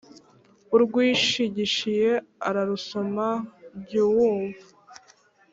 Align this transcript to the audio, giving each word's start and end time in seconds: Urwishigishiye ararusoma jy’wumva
Urwishigishiye 0.75 2.09
ararusoma 2.49 3.27
jy’wumva 3.89 4.67